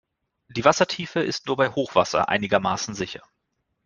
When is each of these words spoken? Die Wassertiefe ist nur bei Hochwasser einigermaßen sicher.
Die 0.47 0.65
Wassertiefe 0.65 1.19
ist 1.19 1.45
nur 1.45 1.57
bei 1.57 1.69
Hochwasser 1.69 2.27
einigermaßen 2.27 2.95
sicher. 2.95 3.21